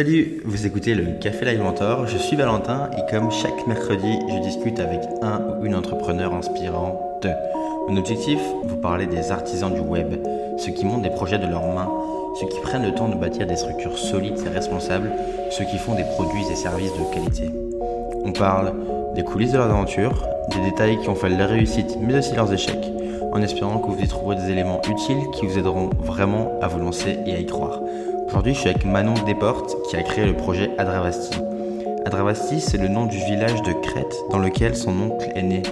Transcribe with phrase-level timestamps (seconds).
[0.00, 4.38] Salut, vous écoutez le Café Live Mentor, je suis Valentin et comme chaque mercredi, je
[4.38, 7.26] discute avec un ou une entrepreneur inspirante.
[7.86, 10.14] Mon objectif, vous parler des artisans du web,
[10.56, 11.90] ceux qui montent des projets de leurs mains,
[12.40, 15.12] ceux qui prennent le temps de bâtir des structures solides et responsables,
[15.50, 17.50] ceux qui font des produits et services de qualité.
[18.24, 18.72] On parle
[19.14, 22.50] des coulisses de leur aventure, des détails qui ont fait leur réussite mais aussi leurs
[22.50, 22.90] échecs,
[23.32, 26.78] en espérant que vous y trouverez des éléments utiles qui vous aideront vraiment à vous
[26.78, 27.82] lancer et à y croire.
[28.30, 31.36] Aujourd'hui, je suis avec Manon Desportes qui a créé le projet Adravasti.
[32.06, 35.64] Adravasti, c'est le nom du village de Crète dans lequel son oncle est né.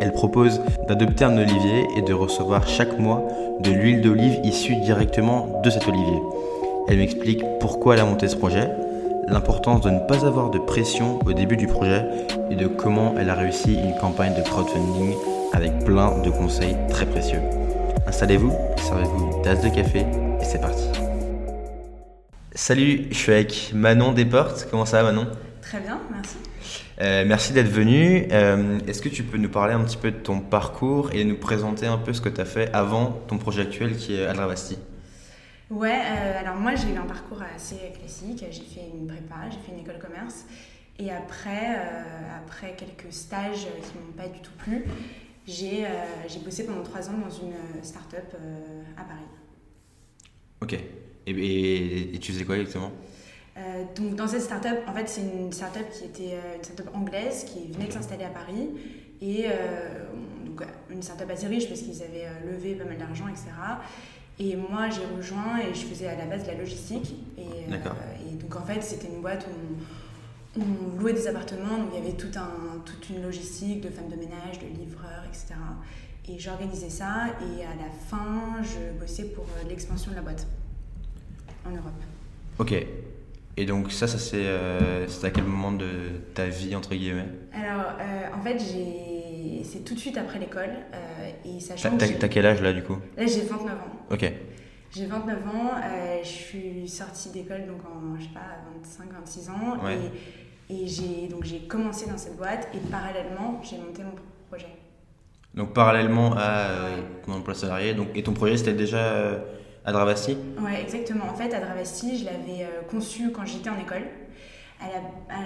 [0.00, 3.26] Elle propose d'adopter un olivier et de recevoir chaque mois
[3.58, 6.22] de l'huile d'olive issue directement de cet olivier.
[6.86, 8.70] Elle m'explique pourquoi elle a monté ce projet,
[9.26, 12.06] l'importance de ne pas avoir de pression au début du projet
[12.48, 15.14] et de comment elle a réussi une campagne de crowdfunding
[15.52, 17.42] avec plein de conseils très précieux.
[18.06, 20.06] Installez-vous, servez-vous une tasse de café
[20.40, 21.07] et c'est parti.
[22.60, 24.66] Salut, je suis avec Manon Desportes.
[24.68, 25.30] Comment ça va Manon?
[25.62, 26.38] Très bien, merci.
[27.00, 28.26] Euh, merci d'être venu.
[28.32, 31.36] Euh, Est-ce que tu peux nous parler un petit peu de ton parcours et nous
[31.36, 34.76] présenter un peu ce que tu as fait avant ton projet actuel qui est Adravasti
[35.70, 38.44] Ouais, euh, alors moi j'ai eu un parcours assez classique.
[38.50, 40.44] J'ai fait une prépa, j'ai fait une école commerce.
[40.98, 42.02] Et après, euh,
[42.44, 44.84] après quelques stages qui m'ont pas du tout plu,
[45.46, 45.86] j'ai
[46.44, 48.34] bossé pendant trois ans dans une start-up
[48.96, 49.28] à Paris.
[50.60, 51.07] Ok.
[51.28, 52.90] Et, et- et tu faisais quoi exactement?
[53.56, 56.94] Euh, donc dans cette startup, en fait c'est une startup qui était euh, une startup
[56.94, 58.68] anglaise qui venait de s'installer à Paris.
[59.20, 60.04] Et euh,
[60.46, 63.46] donc une startup assez riche parce qu'ils avaient levé pas mal d'argent, etc.
[64.38, 67.14] Et moi j'ai rejoint et je faisais à la base de la logistique.
[67.36, 67.70] Et, euh,
[68.30, 71.98] et donc en fait c'était une boîte où on, on louait des appartements, donc il
[71.98, 75.54] y avait tout un, toute une logistique de femmes de ménage, de livreurs, etc.
[76.28, 77.26] Et j'organisais ça.
[77.40, 80.46] Et à la fin je bossais pour l'expansion de la boîte
[81.66, 81.92] en Europe.
[82.58, 82.74] Ok.
[83.56, 85.88] Et donc ça, ça c'est euh, c'était à quel moment de
[86.34, 87.26] ta vie entre guillemets?
[87.52, 88.56] Alors, euh, en fait,
[89.64, 90.70] c'est tout de suite après l'école.
[90.94, 91.98] euh, et T'as sachant
[92.30, 92.98] quel âge là du coup?
[93.16, 93.96] Là, j'ai 29 ans.
[94.10, 94.32] Ok.
[94.94, 99.84] J'ai 29 ans, euh, je suis sortie d'école donc en, je sais pas, 25-26 ans.
[99.84, 99.98] Ouais.
[100.70, 104.12] Et, et j'ai, donc, j'ai commencé dans cette boîte et parallèlement, j'ai monté mon
[104.48, 104.68] projet.
[105.54, 106.68] Donc parallèlement à
[107.26, 109.40] ton emploi salarié, donc, et ton projet c'était déjà
[109.88, 111.24] euh, Adravasti Ouais, exactement.
[111.24, 114.04] En fait, Adravasti, je l'avais euh, conçu quand j'étais en école.
[114.80, 115.40] À la, à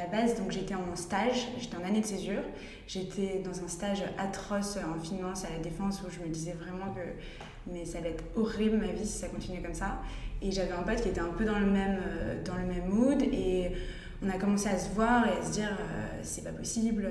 [0.00, 2.42] à base, donc j'étais en stage, j'étais en année de césure.
[2.86, 6.92] J'étais dans un stage atroce en finance à la défense où je me disais vraiment
[6.94, 7.00] que
[7.70, 10.00] mais ça allait être horrible ma vie si ça continuait comme ça.
[10.40, 12.86] Et j'avais un pote qui était un peu dans le même, euh, dans le même
[12.88, 13.72] mood et
[14.24, 17.08] on a commencé à se voir et à se dire euh, c'est pas possible,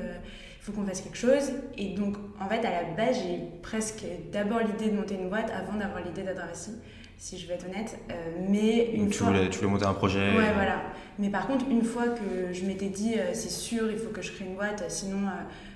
[0.67, 1.53] faut qu'on fasse quelque chose.
[1.77, 5.49] Et donc en fait à la base j'ai presque d'abord l'idée de monter une boîte
[5.51, 6.71] avant d'avoir l'idée d'Adravasi,
[7.17, 7.97] si je vais être honnête.
[8.11, 8.13] Euh,
[8.49, 9.27] mais une Donc, tu, fois...
[9.27, 10.81] voulais, tu voulais monter un projet Ouais, voilà.
[11.19, 14.21] Mais par contre, une fois que je m'étais dit, euh, c'est sûr, il faut que
[14.21, 15.31] je crée une boîte, sinon, euh,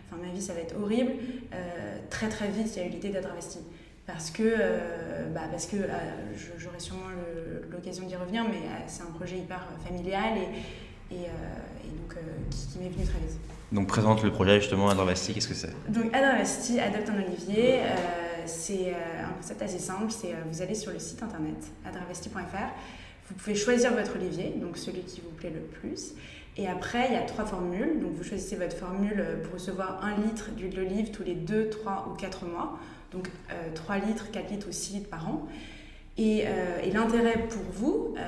[0.08, 1.14] enfin, ma vie, ça va être horrible,
[1.54, 3.60] euh, très très vite, il y a eu l'idée d'Adravesti.
[4.06, 5.88] Parce que, euh, bah, parce que euh,
[6.58, 7.08] j'aurai sûrement
[7.72, 10.48] l'occasion d'y revenir, mais euh, c'est un projet hyper euh, familial et,
[11.12, 13.38] et, euh, et donc, euh, qui, qui m'est venu très vite.
[13.72, 15.74] Donc présente le projet justement Adravasti, qu'est-ce que c'est?
[15.90, 17.86] Donc Adravesti, adopte un olivier, euh,
[18.46, 21.56] c'est euh, un concept assez simple, c'est euh, vous allez sur le site internet
[21.86, 22.68] adravesti.fr,
[23.30, 26.16] vous pouvez choisir votre olivier, donc celui qui vous plaît le plus,
[26.58, 30.18] et après il y a trois formules, donc vous choisissez votre formule pour recevoir un
[30.18, 32.78] litre d'huile d'olive tous les 2, 3 ou 4 mois,
[33.14, 35.48] donc euh, 3 litres, 4 litres ou 6 litres par an.
[36.22, 38.22] Et, euh, et l'intérêt pour vous, euh,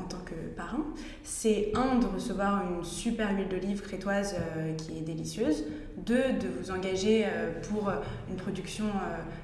[0.00, 0.84] en tant que parrain,
[1.24, 5.64] c'est un, de recevoir une super huile d'olive crétoise euh, qui est délicieuse,
[5.96, 7.26] deux, de vous engager
[7.68, 7.92] pour
[8.30, 8.84] une production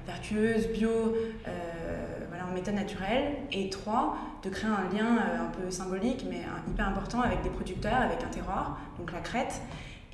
[0.07, 0.89] vertueuse, bio,
[1.45, 7.21] en méthode naturelle, et trois, de créer un lien un peu symbolique mais hyper important
[7.21, 9.61] avec des producteurs, avec un terroir, donc la crête.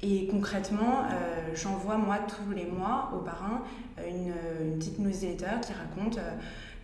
[0.03, 1.05] Et concrètement,
[1.53, 3.61] j'envoie moi tous les mois aux parrains
[4.05, 6.19] une, une petite newsletter qui raconte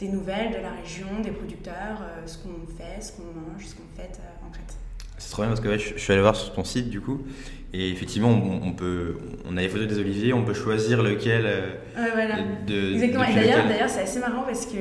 [0.02, 3.76] des nouvelles de la région, des producteurs, euh, ce qu'on fait, ce qu'on mange, ce
[3.76, 4.74] qu'on fait euh, en Crète.
[5.20, 7.00] C'est trop bien parce que ouais, je, je suis allé voir sur ton site du
[7.00, 7.22] coup,
[7.72, 9.18] et effectivement on, on peut,
[9.48, 12.38] on a les photos des oliviers, on peut choisir lequel euh, voilà.
[12.66, 13.24] de, Exactement.
[13.26, 14.78] Et d'ailleurs, c'est assez marrant parce que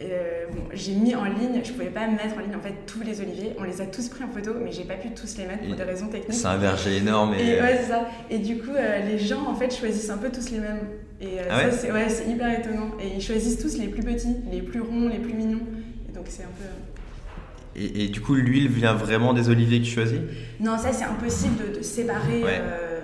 [0.00, 2.74] euh, euh, bon, j'ai mis en ligne, je pouvais pas mettre en ligne en fait
[2.86, 3.52] tous les oliviers.
[3.58, 5.74] On les a tous pris en photo, mais j'ai pas pu tous les mettre pour
[5.76, 6.38] des raisons techniques.
[6.38, 8.08] C'est un verger énorme et, Et ouais, ça.
[8.30, 10.80] Et du coup, euh, les gens en fait choisissent un peu tous les mêmes.
[11.20, 12.90] Et euh, Ah ça, ouais c'est ouais, hyper étonnant.
[13.02, 15.62] Et ils choisissent tous les plus petits, les plus ronds, les plus mignons.
[16.08, 17.80] Et donc c'est un peu.
[17.80, 20.20] et, et du coup l'huile vient vraiment des oliviers que tu choisis?
[20.60, 22.60] Non, ça c'est impossible de, de séparer Ouais.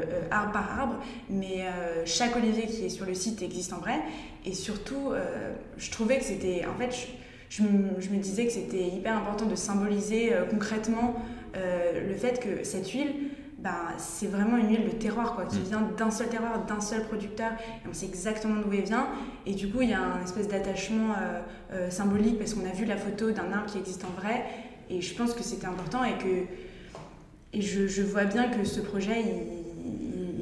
[0.09, 0.95] Euh, arbre par arbre,
[1.29, 4.01] mais euh, chaque olivier qui est sur le site existe en vrai.
[4.45, 6.65] Et surtout, euh, je trouvais que c'était.
[6.67, 6.91] En fait,
[7.51, 11.15] je, je me, je me disais que c'était hyper important de symboliser concrètement
[11.55, 13.13] le fait que cette huile,
[13.65, 15.63] ben, c'est vraiment une huile de terroir quoi, qui mm.
[15.63, 17.53] vient d'un seul terroir, d'un seul producteur.
[17.85, 19.09] Et on sait exactement d'où elle vient.
[19.47, 21.41] Et du coup, il y a un espèce d'attachement euh,
[21.73, 24.45] euh, symbolique parce qu'on a vu la photo d'un arbre qui existe en vrai.
[24.91, 26.45] Et je pense que c'était important et que
[27.57, 29.64] et je, je, vois bien que ce projet, il,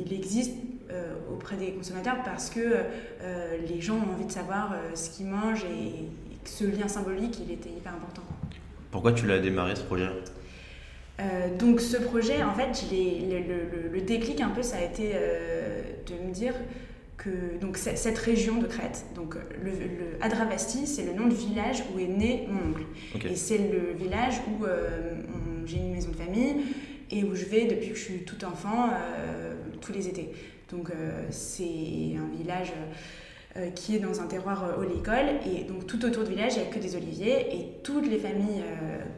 [0.04, 0.52] il, existe
[0.90, 2.76] euh, auprès des consommateurs parce que
[3.66, 6.08] les gens ont envie de savoir ce qu'ils mangent et,
[6.44, 8.22] ce lien symbolique, il était hyper important.
[8.90, 10.08] Pourquoi tu l'as démarré ce projet?
[11.20, 15.82] Euh, donc ce projet, en fait, le, le, déclic un peu, ça a été euh,
[16.06, 16.54] de me dire
[17.16, 19.70] que donc, cette région de Crète, donc le,
[20.20, 22.84] Adravasti, c'est le nom du village où est né mon oncle.
[23.30, 25.14] Et c'est le village où euh,
[25.64, 26.56] j'ai une maison de famille
[27.10, 28.88] et où je vais depuis que je suis tout enfant,
[29.82, 30.30] tous les étés.
[30.70, 30.90] Donc
[31.30, 32.72] c'est un village...
[33.74, 35.28] qui est dans un terroir oléicole.
[35.44, 37.54] Et donc tout autour du village, il n'y a que des oliviers.
[37.54, 38.62] Et toutes les familles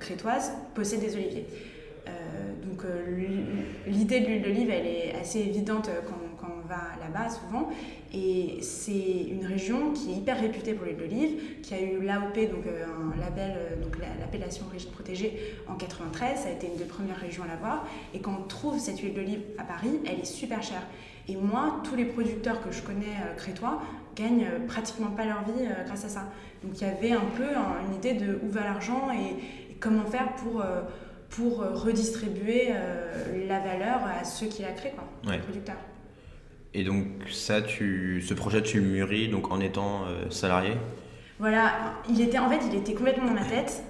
[0.00, 1.46] crétoises possèdent des oliviers.
[2.74, 3.02] Donc euh,
[3.86, 6.16] l'idée de l'huile d'olive, elle est assez évidente euh, quand,
[6.74, 7.70] va là-bas souvent.
[8.12, 12.34] Et c'est une région qui est hyper réputée pour l'huile d'olive, qui a eu l'AOP,
[12.50, 16.38] donc euh, un label, donc l'appellation région protégée en 93.
[16.38, 17.86] Ça a été une des premières régions à l'avoir.
[18.12, 20.82] Et quand on trouve cette huile d'olive à Paris, elle est super chère.
[21.26, 23.80] Et moi, tous les producteurs que je connais crétois
[24.14, 26.24] gagnent pratiquement pas leur vie grâce à ça.
[26.62, 27.48] Donc il y avait un peu
[27.88, 29.36] une idée de où va l'argent et,
[29.80, 30.62] comment faire pour
[31.34, 35.76] pour euh, redistribuer euh, la valeur à ceux qui la créent, quoi, les producteurs.
[36.74, 40.72] Et donc ça, tu, ce projet, tu le mûris donc en étant euh, salarié?
[41.38, 43.82] Voilà, il était, en fait, il était complètement dans ma tête,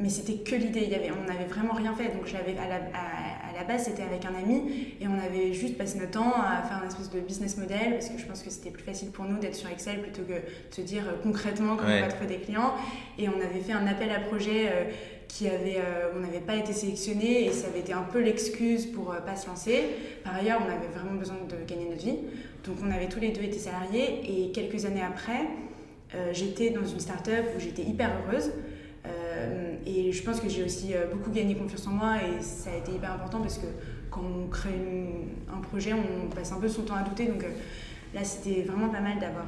[0.00, 0.82] mais c'était que l'idée.
[0.84, 2.14] Il y avait, on n'avait vraiment rien fait.
[2.14, 5.76] Donc j'avais à la, à, la base, c'était avec un ami et on avait juste
[5.76, 8.50] passé notre temps à faire un espèce de business model parce que je pense que
[8.50, 11.92] c'était plus facile pour nous d'être sur Excel plutôt que de se dire concrètement comment
[11.92, 12.74] on va trouver des clients.
[13.18, 14.68] Et on avait fait un appel à projet
[15.28, 18.86] qui avait, euh, on n'avait pas été sélectionné et ça avait été un peu l'excuse
[18.86, 19.84] pour euh, pas se lancer.
[20.24, 22.18] Par ailleurs, on avait vraiment besoin de gagner notre vie.
[22.64, 25.46] Donc on avait tous les deux été salariés et quelques années après,
[26.14, 28.52] euh, j'étais dans une start-up où j'étais hyper heureuse.
[29.86, 32.92] et je pense que j'ai aussi beaucoup gagné confiance en moi et ça a été
[32.92, 33.66] hyper important parce que
[34.10, 34.70] quand on crée
[35.50, 37.26] un projet, on passe un peu son temps à douter.
[37.26, 37.44] Donc
[38.14, 39.46] là, c'était vraiment pas mal d'avoir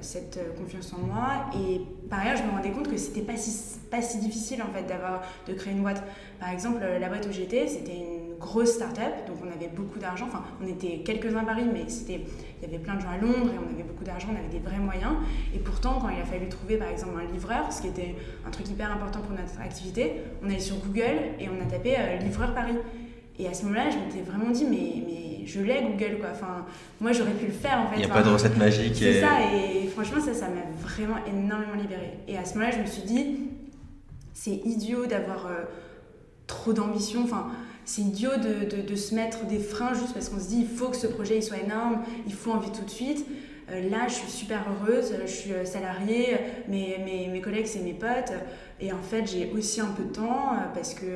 [0.00, 1.50] cette euh, confiance en moi.
[1.54, 4.72] Et par ailleurs, je me rendais compte que c'était pas si, pas si difficile en
[4.72, 6.02] fait d'avoir de créer une boîte.
[6.40, 10.26] Par exemple, la boîte où j'étais, c'était une grosse start-up, donc on avait beaucoup d'argent.
[10.28, 12.20] Enfin, on était quelques-uns à Paris, mais c'était,
[12.60, 14.48] il y avait plein de gens à Londres et on avait beaucoup d'argent, on avait
[14.48, 15.14] des vrais moyens.
[15.54, 18.14] Et pourtant, quand il a fallu trouver par exemple un livreur, ce qui était
[18.46, 21.96] un truc hyper important pour notre activité, on allait sur Google et on a tapé
[21.98, 22.76] euh, livreur Paris.
[23.38, 25.02] Et à ce moment-là, je m'étais vraiment dit, mais
[25.48, 26.28] je l'ai Google, quoi.
[26.32, 26.66] Enfin,
[27.00, 27.96] moi, j'aurais pu le faire, en fait.
[27.96, 28.96] Il n'y a pas de recette magique.
[28.96, 32.18] C'est ça, et franchement, ça, ça m'a vraiment énormément libérée.
[32.28, 33.36] Et à ce moment-là, je me suis dit,
[34.34, 35.64] c'est idiot d'avoir euh,
[36.46, 37.22] trop d'ambition.
[37.24, 37.48] Enfin,
[37.84, 40.68] c'est idiot de, de, de, se mettre des freins juste parce qu'on se dit, il
[40.68, 43.26] faut que ce projet il soit énorme, il faut envie tout de suite.
[43.70, 46.36] Euh, là, je suis super heureuse, je suis euh, salariée,
[46.68, 48.32] mes, mes, mes collègues, c'est mes potes.
[48.80, 51.06] Et en fait, j'ai aussi un peu de temps parce que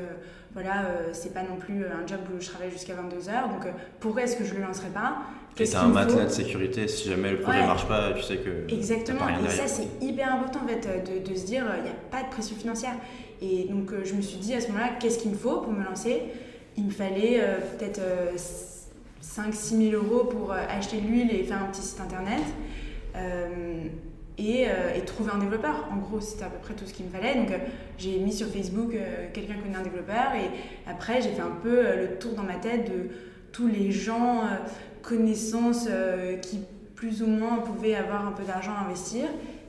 [0.55, 3.71] voilà, euh, c'est pas non plus un job où je travaille jusqu'à 22h, donc euh,
[4.01, 5.19] pourquoi est-ce que je le lancerai pas?
[5.59, 8.39] Et c'est un matelas de sécurité si jamais le projet ne marche pas, tu sais
[8.39, 8.73] que.
[8.73, 11.95] Exactement, et ça c'est hyper important en fait, de, de se dire il n'y a
[12.11, 12.95] pas de pression financière.
[13.41, 15.73] Et donc euh, je me suis dit à ce moment-là, qu'est-ce qu'il me faut pour
[15.73, 16.23] me lancer?
[16.77, 17.39] Il me fallait
[17.79, 18.01] peut-être
[19.23, 22.41] 5-6 000 euros pour acheter de l'huile et faire un petit site internet.
[24.43, 25.89] Euh, et, trouver un développeur.
[25.93, 27.35] En gros, c'était à peu près tout ce qu'il me fallait.
[27.35, 27.59] Donc, euh,
[27.99, 30.35] j'ai mis sur Facebook euh, quelqu'un connaît un développeur.
[30.35, 33.11] Et après, j'ai fait un peu le tour dans ma tête de
[33.53, 34.45] tous les gens,
[35.03, 35.87] connaissances
[36.41, 36.61] qui
[36.95, 39.27] plus ou moins pouvaient avoir un peu d'argent à investir.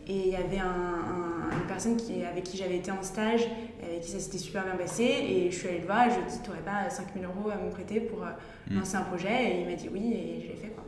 [0.08, 3.42] Et il y avait une personne qui, avec qui j'avais été en stage,
[3.84, 5.04] avec qui ça s'était super bien passé.
[5.04, 7.26] Et je suis allée le voir et je lui ai dit Tu n'aurais pas 5000
[7.26, 8.78] euros à me prêter pour mm.
[8.78, 9.52] lancer un projet?
[9.52, 10.70] Et il m'a dit oui, et je l'ai fait.
[10.70, 10.84] Quoi.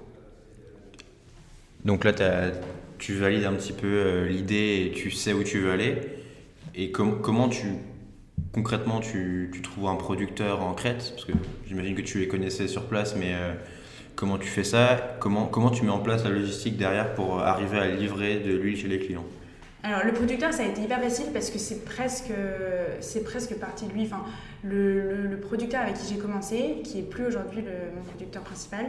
[1.83, 2.51] Donc là, tu as
[2.97, 5.97] tu valides un petit peu euh, l'idée et tu sais où tu veux aller.
[6.75, 7.67] Et comment tu
[8.53, 11.33] concrètement tu, trouves un producteur en Crète Parce que
[11.67, 13.53] j'imagine que tu les connaissais sur place, mais euh,
[14.15, 15.17] comment tu fais ça?
[15.19, 18.77] Comment, comment tu mets en place la logistique derrière pour arriver à livrer de l'huile
[18.77, 19.25] chez les clients?
[19.83, 22.31] Alors le producteur ça a été hyper facile parce que c'est presque
[23.01, 24.03] c'est presque parti de lui.
[24.05, 24.23] Enfin
[24.63, 27.63] le, le, producteur avec qui j'ai commencé, qui est plus aujourd'hui
[27.95, 28.87] mon producteur principal,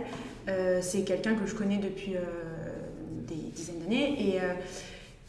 [0.49, 2.15] euh, c'est quelqu'un que je connais depuis
[3.27, 4.35] des dizaines d'années.
[4.35, 4.55] Et, euh,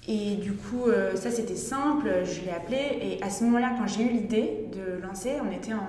[0.08, 2.78] et du coup, euh, ça c'était simple, je l'ai appelé.
[3.02, 5.88] Et à ce moment-là, quand j'ai eu l'idée de lancer, on était en,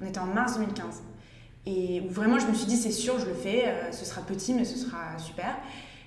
[0.00, 1.02] on était en mars 2015.
[1.64, 4.52] Et vraiment, je me suis dit, c'est sûr, je le fais, euh, ce sera petit,
[4.52, 5.56] mais ce sera super.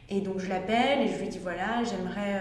[0.08, 2.40] Et donc je l'appelle et je lui dis voilà, j'aimerais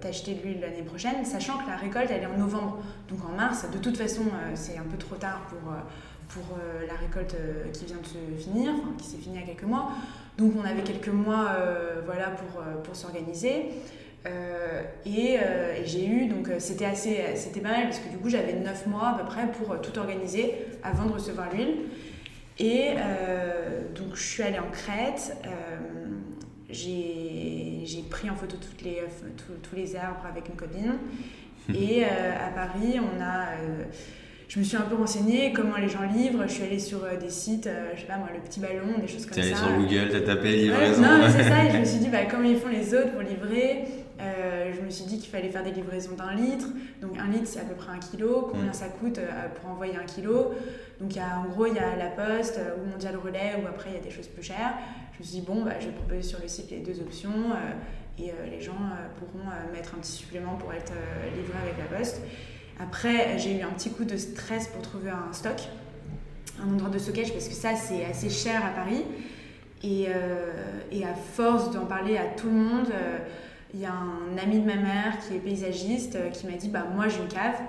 [0.00, 2.78] t'acheter de l'huile l'année prochaine, sachant que la récolte elle est en novembre.
[3.10, 4.22] Donc en mars, de toute façon,
[4.54, 5.70] c'est un peu trop tard pour,
[6.30, 6.56] pour
[6.88, 7.36] la récolte
[7.74, 9.90] qui vient de se finir, qui s'est finie il y a quelques mois.
[10.38, 11.56] Donc on avait quelques mois
[12.06, 13.66] voilà, pour, pour s'organiser.
[14.26, 18.18] Euh, euh, et, j'ai eu, donc euh, c'était assez, c'était pas mal parce que du
[18.18, 21.76] coup j'avais 9 mois à peu près pour tout organiser avant de recevoir l'huile.
[22.58, 22.94] Et
[23.94, 25.36] donc je suis allée en Crète,
[26.68, 29.04] j'ai pris en photo toutes les,
[29.62, 30.94] tous les arbres avec une copine.
[31.72, 33.50] Et à Paris, on a
[34.48, 36.44] je me suis un peu renseignée comment les gens livrent.
[36.46, 39.26] Je suis allée sur des sites, je sais pas moi, le petit ballon, des choses
[39.26, 39.42] comme ça.
[39.42, 41.02] T'es allée sur Google, t'as tapé livraison.
[41.02, 41.64] non, c'est ça.
[41.68, 43.84] Et je me suis dit, bah, comment ils font les autres pour livrer
[44.20, 46.66] euh, je me suis dit qu'il fallait faire des livraisons d'un litre.
[47.00, 48.48] Donc un litre, c'est à peu près un kilo.
[48.50, 48.74] Combien mm.
[48.74, 50.52] ça coûte euh, pour envoyer un kilo
[51.00, 53.66] Donc y a, en gros, il y a la poste euh, ou Mondial Relais, ou
[53.66, 54.74] après il y a des choses plus chères.
[55.14, 57.52] Je me suis dit, bon, bah, je vais proposer sur le site les deux options
[58.20, 58.78] et les gens
[59.18, 60.92] pourront mettre un petit supplément pour être
[61.36, 62.20] livrés avec la poste.
[62.80, 65.60] Après, j'ai eu un petit coup de stress pour trouver un stock,
[66.62, 69.04] un endroit de stockage, parce que ça, c'est assez cher à Paris.
[69.82, 70.08] Et,
[70.90, 72.88] et à force d'en parler à tout le monde,
[73.74, 76.68] il y a un ami de ma mère qui est paysagiste euh, qui m'a dit
[76.68, 77.60] bah moi j'ai une cave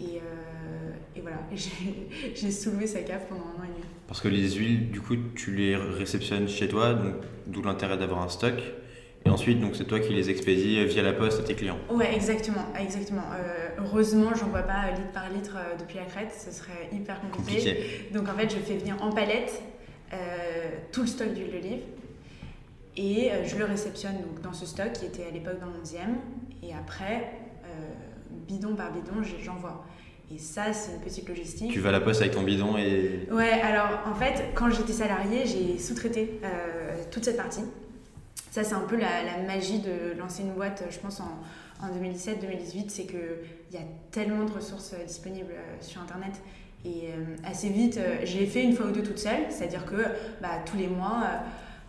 [0.00, 1.38] et, euh, et voilà
[2.34, 3.86] j'ai soulevé sa cave pendant un an et demi.
[4.06, 7.14] Parce que les huiles du coup tu les réceptionnes chez toi donc
[7.46, 8.54] d'où l'intérêt d'avoir un stock
[9.28, 11.78] et ensuite donc c'est toi qui les expédies via la poste à tes clients.
[11.90, 13.24] Ouais exactement exactement.
[13.32, 18.08] Euh, heureusement j'en vois pas litre par litre depuis la crête ce serait hyper compliqué.
[18.12, 19.62] Donc en fait je fais venir en palette
[20.90, 21.80] tout le stock d'huile d'olive
[22.98, 25.78] et euh, je le réceptionne donc dans ce stock qui était à l'époque dans le
[25.84, 26.16] 11e.
[26.64, 27.30] Et après,
[27.64, 27.68] euh,
[28.48, 29.84] bidon par bidon, j'envoie.
[30.34, 31.70] Et ça, c'est une petite logistique.
[31.70, 33.28] Tu vas à la poste avec ton bidon et...
[33.30, 37.62] Ouais, alors en fait, quand j'étais salariée, j'ai sous-traité euh, toute cette partie.
[38.50, 41.38] Ça, c'est un peu la, magie de lancer une boîte, je pense, en,
[41.82, 42.88] en 2017-2018.
[42.88, 43.18] C'est qu'il
[43.72, 46.32] y a tellement de ressources disponibles sur Internet.
[46.84, 47.10] Et
[47.44, 49.46] assez vite, je l'ai fait une fois ou deux toute seule.
[49.50, 49.96] C'est-à-dire que
[50.40, 51.42] bah, tous les mois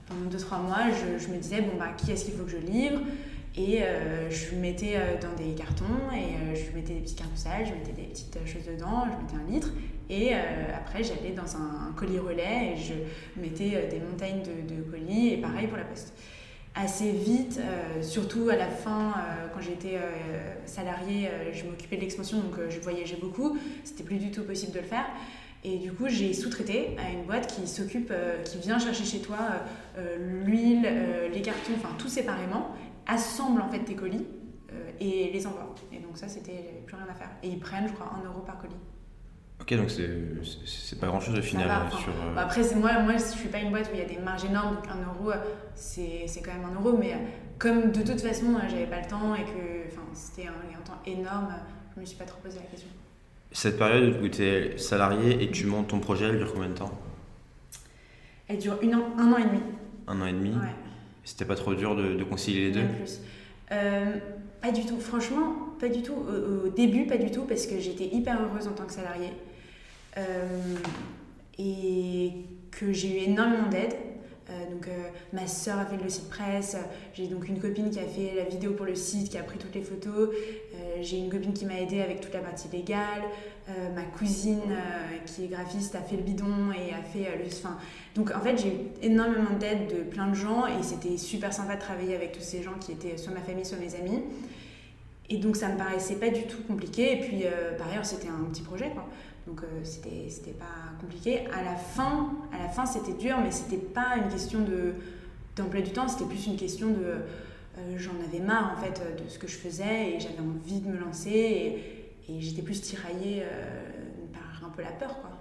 [0.10, 0.88] pendant 2-3 mois,
[1.20, 3.00] je, me disais, bon, bah, qui est-ce qu'il faut que je livre?
[3.56, 7.36] Et euh, je mettais euh, dans des cartons et euh, je mettais des petits cartons
[7.36, 9.70] sales, je mettais des petites choses dedans, je mettais un litre.
[10.12, 12.94] Et après, j'allais dans un, colis relais et je
[13.40, 16.16] mettais des montagnes de, colis et pareil pour la poste.
[16.82, 17.60] Assez vite,
[18.02, 19.14] surtout à la fin,
[19.54, 20.00] quand j'étais
[20.66, 23.58] salariée, je m'occupais de l'expansion, donc je voyageais beaucoup.
[23.84, 25.06] C'était plus du tout possible de le faire.
[25.64, 29.20] Et du coup, j'ai sous-traité à une boîte qui s'occupe, euh, qui vient chercher chez
[29.20, 29.38] toi
[29.98, 30.88] euh, euh, l'huile,
[31.34, 32.70] les cartons, enfin tout séparément,
[33.06, 34.26] assemble en fait tes colis
[35.00, 35.74] et les envoie.
[35.92, 37.30] Et donc ça, c'était plus rien à faire.
[37.44, 38.76] Et ils prennent, je crois, 1 euro par colis.
[39.62, 41.70] Ok, donc c'est pas grand chose au final.
[41.92, 44.18] sur, bah, après, moi, moi, je suis pas une boîte où il y a des
[44.18, 45.34] marges énormes, donc 1 euro,
[45.76, 46.98] c'est quand même 1 euro.
[46.98, 47.16] Mais
[47.58, 51.54] comme de toute façon, j'avais pas le temps et que c'était un, un temps énorme,
[51.96, 52.90] je me suis pas trop posé la question.
[53.52, 56.76] Cette période où tu es salarié et tu montes ton projet, elle dure combien de
[56.76, 56.92] temps?
[58.48, 59.60] Elle dure une an, un an et demi.
[60.08, 60.52] Un an et demi?
[60.52, 60.74] Ouais.
[61.24, 62.88] C'était pas trop dur de, concilier les deux?
[62.98, 63.22] Plus.
[63.72, 64.18] Euh,
[64.62, 65.00] pas du tout.
[65.00, 66.14] Franchement, pas du tout.
[66.14, 69.34] Au, début, pas du tout, parce que j'étais hyper heureuse en tant que salariée.
[70.20, 70.76] Euh,
[71.58, 72.32] et
[72.72, 73.96] que j'ai eu énormément d'aide.
[74.50, 74.88] Euh, donc
[75.32, 76.76] ma soeur a fait le site presse,
[77.14, 79.60] j'ai donc une copine qui a fait la vidéo pour le site, qui a pris
[79.60, 80.30] toutes les photos,
[80.80, 83.24] euh, j'ai une copine qui m'a aidée avec toute la partie légale.
[83.70, 87.50] Euh, ma cousine euh, qui est graphiste a fait le bidon et a fait le.
[87.50, 87.78] Fin,
[88.16, 91.76] donc en fait, j'ai eu énormément d'aide de plein de gens et c'était super sympa
[91.76, 94.24] de travailler avec tous ces gens qui étaient soit ma famille, soit mes amis.
[95.30, 97.14] Et donc ça me paraissait pas du tout compliqué.
[97.14, 97.44] Et puis
[97.78, 99.08] par ailleurs, c'était un petit projet quoi.
[99.50, 100.66] Donc c'était, c'était pas
[101.02, 101.48] compliqué.
[101.48, 104.94] À la fin, à la fin c'était dur, mais c'était pas une question de,
[105.56, 107.24] d'emploi du temps, c'était plus une question de
[107.80, 110.90] euh, j'en avais marre en fait de ce que je faisais et j'avais envie de
[110.90, 111.30] me lancer
[112.28, 113.92] et, j'étais plus tiraillée euh,
[114.32, 115.32] par un peu la peur quoi.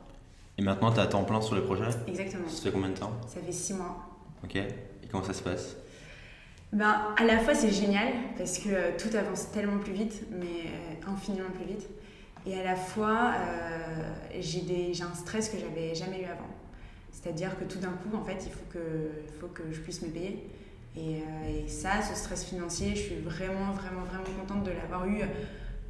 [0.56, 1.84] Et maintenant tu à temps plein sur le projet?
[2.06, 2.48] Exactement.
[2.48, 3.12] Ça fait combien de temps?
[3.26, 4.08] Ça fait six mois.
[4.42, 4.56] Ok.
[4.56, 4.66] Et
[5.10, 5.76] comment ça se passe?
[6.72, 10.70] Ben, à la fois c'est génial parce que euh, tout avance tellement plus vite, mais
[11.06, 11.86] infiniment plus vite.
[12.48, 13.34] Et à la fois
[14.40, 16.48] j'ai un stress que j'avais jamais eu avant.
[17.10, 18.78] C'est-à-dire que tout d'un coup, en fait, il faut que,
[19.40, 20.48] faut que je puisse me payer.
[20.96, 21.00] Euh,
[21.48, 25.20] et, ça, ce stress financier, je suis vraiment, vraiment, vraiment contente de l'avoir eu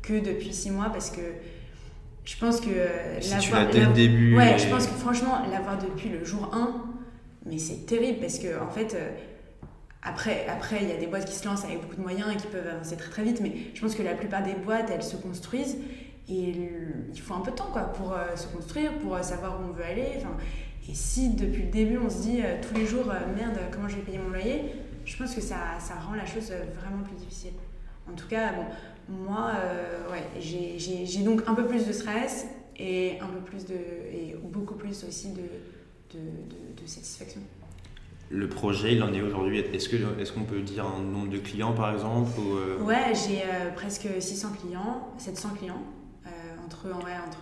[0.02, 1.20] que depuis six mois parce que
[2.24, 2.68] je pense que.
[3.20, 4.36] Si tu l'as dès le début.
[4.36, 6.84] Ouais, je pense que franchement, l'avoir depuis le jour 1,
[7.46, 8.94] mais c'est terrible parce que, en fait.
[8.94, 9.10] Euh,
[10.00, 12.36] après, après, il y a des boîtes qui se lancent avec beaucoup de moyens et
[12.36, 15.02] qui peuvent avancer très très vite, mais je pense que la plupart des boîtes, elles
[15.02, 15.76] se construisent
[16.28, 16.54] et
[17.12, 19.72] il faut un peu de temps quoi, pour euh, se construire, pour savoir où on
[19.72, 20.20] veut aller.
[20.88, 23.06] et si depuis le début on se dit tous les jours,
[23.36, 24.72] merde, comment je vais payer mon loyer,
[25.04, 27.52] je pense que ça, ça rend la chose vraiment plus difficile.
[28.10, 29.52] En tout cas, bon, moi,
[30.10, 34.74] ouais, j'ai donc un peu plus de stress et un peu plus de et beaucoup
[34.74, 35.42] plus aussi de,
[36.14, 36.20] de,
[36.80, 37.40] de, satisfaction.
[38.30, 39.60] Le projet, il en est aujourd'hui.
[39.60, 43.42] Est-ce qu'on est qu'on peut dire un nombre de clients par exemple ou Ouais, j'ai
[43.74, 45.82] presque 600 clients, 700 clients,
[46.68, 47.38] entre, entre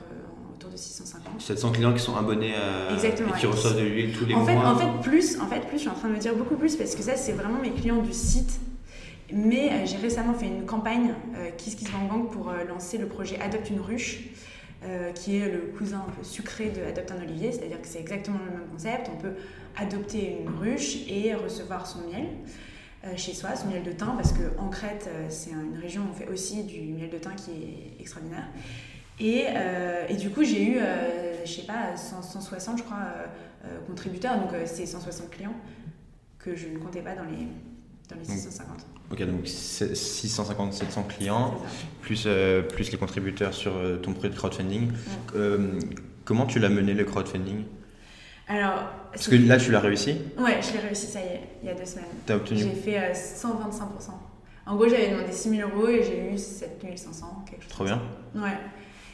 [0.54, 1.40] autour de 650.
[1.40, 4.38] 700 clients qui sont abonnés à, Exactement, et qui reçoivent de l'huile tous les en
[4.38, 4.46] mois.
[4.46, 6.56] Fait, en fait, plus, en fait, plus, je suis en train de me dire beaucoup
[6.56, 8.60] plus parce que ça, c'est vraiment mes clients du site.
[9.32, 12.96] Mais euh, j'ai récemment fait une campagne euh, Kiss Kiss Bang Bang pour euh, lancer
[12.96, 14.20] le projet Adopte une ruche,
[14.84, 17.98] euh, qui est le cousin un peu sucré de Adopte un olivier, c'est-à-dire que c'est
[17.98, 19.10] exactement le même concept.
[19.12, 19.34] On peut
[19.76, 22.26] adopter une ruche et recevoir son miel
[23.16, 26.28] chez soi, son miel de thym, parce qu'en Crète, c'est une région où on fait
[26.28, 28.48] aussi du miel de thym qui est extraordinaire.
[29.18, 32.98] Et, euh, et, du coup, j'ai eu, euh, je sais pas, 160, je crois,
[33.64, 34.38] euh, contributeurs.
[34.38, 35.54] Donc, c'est 160 clients
[36.38, 37.46] que je ne comptais pas dans les,
[38.08, 38.86] dans les 650.
[39.10, 41.54] Ok, donc 650, 700 clients,
[42.02, 42.28] plus,
[42.68, 44.90] plus les contributeurs sur ton projet de crowdfunding.
[46.24, 47.64] comment tu l'as mené le crowdfunding?
[48.48, 50.18] Alors, Parce que là, tu l'as réussi?
[50.38, 52.04] Ouais, je l'ai réussi, ça y est, il y a deux semaines.
[52.26, 53.42] T'as obtenu J'ai fait 125%.
[54.66, 57.70] En gros, j'avais demandé 6000 euros et j'ai eu 7500, quelque chose.
[57.70, 58.00] Trop bien.
[58.34, 58.56] Ouais.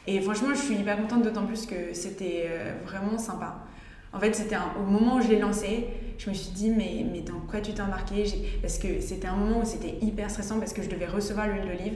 [0.06, 3.64] Et franchement, je suis hyper contente, d'autant plus que c'était euh, vraiment sympa.
[4.12, 5.86] En fait, c'était au moment où je l'ai lancé,
[6.18, 8.24] je me suis dit, mais, dans quoi tu t'es embarqué
[8.60, 11.62] Parce que c'était un moment où c'était hyper stressant parce que je devais recevoir l'huile
[11.62, 11.94] d'olive.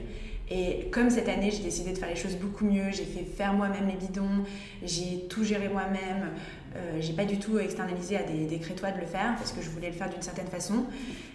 [0.49, 3.53] Et comme cette année, j'ai décidé de faire les choses beaucoup mieux, j'ai fait faire
[3.53, 4.45] moi-même les bidons,
[4.81, 6.31] j'ai tout géré moi-même,
[6.75, 9.61] euh, j'ai pas du tout externalisé à des, des, crétois de le faire parce que
[9.61, 10.85] je voulais le faire d'une certaine façon.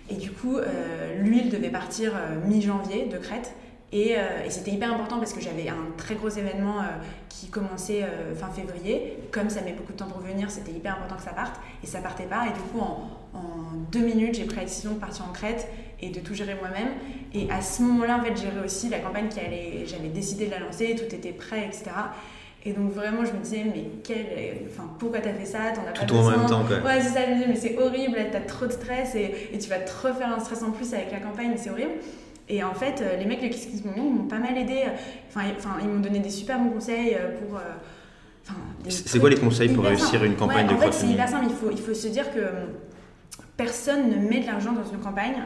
[0.09, 2.13] Et du coup, euh, l'huile devait partir
[2.47, 3.55] mi-janvier de Crète.
[3.95, 6.85] Euh, et, c'était hyper important parce que j'avais un très gros événement euh,
[7.29, 9.19] qui commençait euh, fin février.
[9.31, 11.61] Comme ça met beaucoup de temps pour venir, c'était hyper important que ça parte.
[11.83, 12.47] Et ça partait pas.
[12.47, 13.09] Et du coup, en,
[13.91, 15.69] deux minutes, j'ai pris la décision de partir en Crète
[16.01, 16.89] et de tout gérer moi-même.
[17.35, 19.85] Et à ce moment-là, en fait, gérer aussi la campagne qui allait.
[19.87, 21.91] J'avais décidé de la lancer, tout était prêt, etc.
[22.65, 24.25] Et donc vraiment, je me disais, mais quel,
[24.71, 25.59] enfin, pourquoi t'as fait ça?
[25.75, 26.79] T'en as pas Tout en même temps, quoi.
[26.79, 29.59] Ouais, c'est ça, je me disais, mais c'est horrible, t'as trop de stress et, et,
[29.59, 31.91] tu vas te refaire un stress en plus avec la campagne, c'est horrible.
[32.53, 34.83] Et en fait, euh, les mecs de Kiss Kiss m'ont pas mal aidé.
[35.29, 37.57] Enfin, enfin ils m'ont donné des super bons conseils euh, pour.
[37.57, 37.61] Euh,
[38.89, 41.47] c'est quoi les conseils pour réussir une campagne de crowdfunding En fait, c'est hyper simple.
[41.49, 42.41] Il faut, il faut se dire que
[43.57, 45.37] personne ne met de l'argent dans une campagne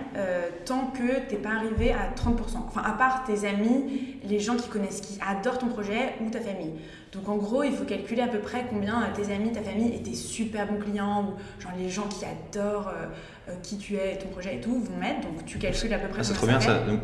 [0.64, 2.57] tant que t'es pas arrivé à 30%.
[2.66, 6.40] Enfin, à part tes amis, les gens qui connaissent, qui adorent ton projet ou ta
[6.40, 6.73] famille.
[7.12, 10.03] Donc en gros, il faut calculer à peu près combien tes amis, ta famille et
[10.03, 13.07] tes super bons clients ou genre les gens qui adorent euh,
[13.63, 15.21] qui tu es, ton projet et tout, vont mettre.
[15.21, 16.19] Donc tu calcules à peu près.
[16.21, 16.81] Ah, c'est trop bien ça.
[16.81, 17.01] Donc,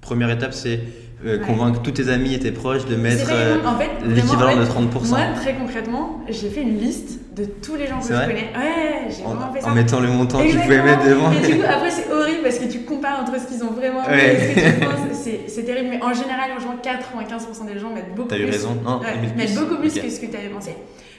[0.00, 0.80] première étape, c'est
[1.24, 3.58] euh, convaincre tous tes amis et tes proches de mettre euh,
[4.06, 5.08] l'équivalent de 30%.
[5.08, 8.50] Moi, très concrètement, j'ai fait une liste de tous les gens que je connais.
[8.56, 9.68] Ouais, j'ai vraiment fait ça.
[9.68, 11.30] En mettant le montant que tu pouvais mettre devant.
[11.32, 14.02] Et du coup, après, c'est horrible parce que tu compares entre ce qu'ils ont vraiment
[14.08, 15.26] et ce que tu penses.
[15.46, 15.90] C'est terrible.
[15.90, 16.50] Mais en général,
[16.82, 18.38] 95% des gens mettent beaucoup plus.
[18.38, 18.76] T'as eu raison.
[18.82, 19.00] Non,
[19.36, 20.74] mettent beaucoup plus que ce que tu avais pensé.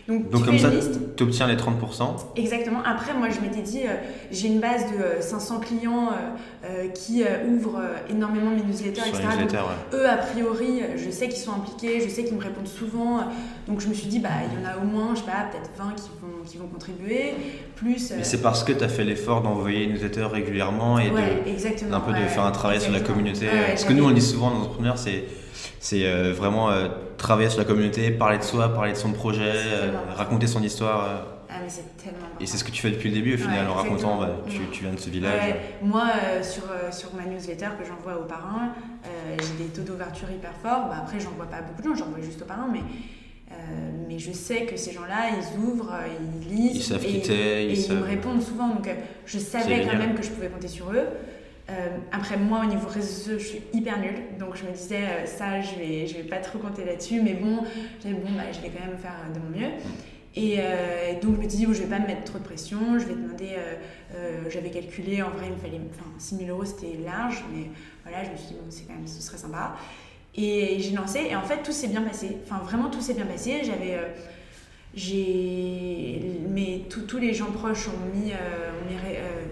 [0.08, 0.70] Donc, comme ça,
[1.16, 2.04] tu obtiens les 30%.
[2.36, 2.80] Exactement.
[2.86, 3.96] Après, moi, je m'étais dit, euh,
[4.32, 6.10] j'ai une base de 500 euh, clients
[6.66, 9.64] euh, qui ouvrent énormément mes newsletters, etc.
[9.94, 13.20] Eux, a priori, je sais qu'ils sont impliqués, je sais qu'ils me répondent souvent.
[13.68, 15.48] Donc, je me suis dit, bah, il y en a au moins, je sais pas,
[15.52, 17.34] peut-être 20 qui vont, qui vont contribuer.
[17.76, 18.12] Plus.
[18.16, 22.00] Mais c'est parce que tu as fait l'effort d'envoyer une newsletter régulièrement et de, un
[22.00, 23.48] peu de faire un travail sur la communauté.
[23.68, 25.24] parce que nous, on dit souvent, nos entrepreneurs, c'est
[25.80, 26.88] c'est euh, vraiment euh,
[27.18, 31.26] travailler sur la communauté, parler de soi, parler de son projet, euh, raconter son histoire.
[31.50, 33.68] Ah, mais c'est tellement Et c'est ce que tu fais depuis le début au final,
[33.68, 35.56] en racontant, bah, tu, tu, viens de ce village.
[35.82, 36.06] Moi,
[36.42, 38.74] sur, sur ma newsletter que j'envoie aux parrains,
[39.40, 40.88] j'ai des taux d'ouverture hyper forts.
[40.88, 42.82] Bah, après, j'envoie pas beaucoup de gens, j'envoie juste aux parrains, mais,
[44.08, 46.78] mais je sais que ces gens-là, ils ouvrent, ils lisent.
[46.78, 48.70] Ils savent et, ils, ils me répondent souvent.
[48.70, 48.90] Donc,
[49.26, 51.08] je savais quand même que je pouvais compter sur eux.
[51.69, 54.38] Euh, après, moi, au niveau réseau, je suis hyper nulle.
[54.39, 57.21] Donc, je me disais, euh, ça, je vais, je vais pas trop compter là-dessus.
[57.21, 59.74] Mais bon, bon bah, je vais quand même faire de mon mieux.
[60.36, 62.80] Et euh, donc, je me dis, oh, je vais pas me mettre trop de pression.
[62.97, 63.56] Je vais demander,
[64.50, 67.43] j'avais calculé, en vrai, il me fallait, enfin, 6 000 euros, c'était large.
[67.54, 67.67] Mais
[68.04, 69.76] voilà, je me suis dit, bon, c'est quand même, ce serait sympa.
[70.36, 71.28] Et j'ai lancé.
[71.30, 72.38] Et en fait, tout s'est bien passé.
[72.43, 73.62] Enfin, vraiment, tout s'est bien passé.
[73.63, 73.97] J'avais
[74.93, 75.61] j'ai
[76.52, 78.32] mais tous les gens proches ont mis,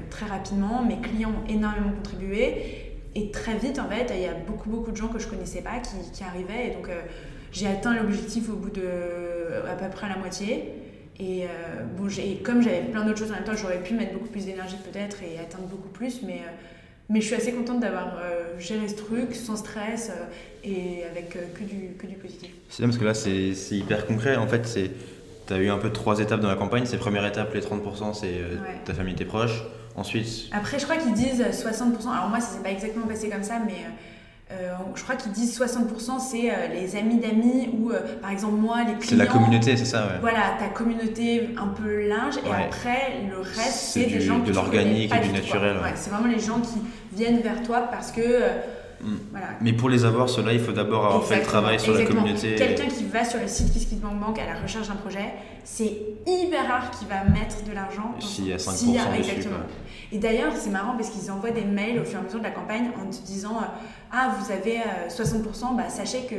[0.10, 0.84] très rapidement.
[0.84, 2.90] Mes clients ont énormément contribué.
[3.16, 5.62] Et très vite, en fait, il y a beaucoup, beaucoup de gens que je connaissais
[5.62, 5.80] pas
[6.14, 6.68] qui, arrivaient.
[6.68, 7.02] Et donc, euh,
[7.52, 8.84] j'ai atteint l'objectif au bout de
[9.68, 10.74] à peu près la moitié.
[11.20, 11.48] Et euh,
[11.98, 12.08] bon,
[12.44, 15.18] comme j'avais plein d'autres choses en même temps, j'aurais pu mettre beaucoup plus d'énergie peut-être
[15.24, 16.22] et atteindre beaucoup plus.
[16.22, 16.52] Mais, euh,
[17.10, 18.20] mais je suis assez contente d'avoir
[18.60, 20.12] géré ce truc sans stress
[20.64, 22.52] et avec que, du, que du positif.
[22.70, 24.36] C'est bien parce que là, c'est hyper concret.
[24.36, 24.92] En fait, c'est
[25.50, 26.86] tu as eu un peu trois étapes dans la campagne.
[26.86, 28.42] C'est première étape, les 30%, c'est
[28.86, 29.64] ta famille, tes proches.
[29.96, 30.50] Ensuite.
[30.54, 32.10] Après, je crois qu'ils disent 60%.
[32.10, 33.86] Alors, moi, ça s'est pas exactement passé comme ça, mais.
[34.52, 38.56] Euh, je crois qu'ils disent 60% c'est euh, les amis d'amis ou euh, par exemple
[38.56, 39.02] moi les clients.
[39.02, 40.14] C'est la communauté, c'est ça, ouais.
[40.22, 45.14] Voilà, ta communauté un peu large et après le reste c'est des gens de l'organique
[45.14, 45.78] et du naturel.
[45.78, 45.92] Ouais.
[45.94, 46.82] c'est vraiment les gens qui
[47.16, 48.22] viennent vers toi parce que
[49.02, 49.16] Mm.
[49.62, 52.56] Mais pour les avoir, cela, il faut d'abord avoir fait le travail sur la communauté.
[52.56, 55.34] Quelqu'un qui va sur le site KissKissBankBank à la recherche d'un projet,
[55.64, 58.16] c'est hyper rare qu'il va mettre de l'argent.
[58.20, 59.18] S'il y a 5% dessus.
[59.18, 59.60] Exactement.
[60.12, 62.44] Et d'ailleurs, c'est marrant parce qu'ils envoient des mails au fur et à mesure de
[62.44, 63.66] la campagne en te disant euh,
[64.12, 66.36] Ah, vous avez 60%, euh, bah, sachez que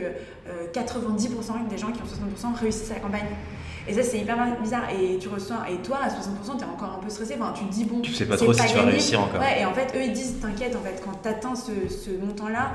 [0.72, 3.26] 90% euh, des gens qui ont 60% réussissent à la campagne.
[3.90, 4.84] Et ça, c'est hyper bizarre.
[4.90, 7.34] Et tu ressens, et toi, à 60%, tu es encore un peu stressé.
[7.40, 8.00] Enfin, tu te dis, bon.
[8.00, 9.40] Tu sais pas trop si tu vas réussir encore.
[9.40, 12.10] Ouais, et en fait, eux, ils disent, t'inquiète, en fait, quand tu atteins ce, ce
[12.24, 12.70] montant-là,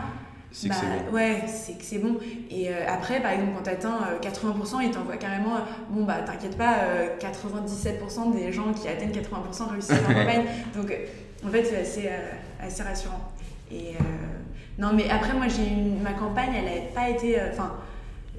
[0.52, 0.76] c'est bah,
[1.10, 1.16] bon.
[1.16, 2.18] Ouais, c'est que c'est bon.
[2.52, 5.56] Et euh, après, par exemple, quand tu atteins 80%, ils t'envoient carrément
[5.90, 6.78] bon, bah t'inquiète pas,
[7.20, 10.46] 97% des gens qui atteignent 80% réussissent en campagne.
[10.76, 10.94] Donc,
[11.46, 13.32] en fait, c'est assez, euh, assez rassurant.
[13.72, 13.96] Et
[14.78, 17.38] non, mais après, moi, j'ai ma campagne, elle n'a pas été.
[17.52, 17.74] Enfin,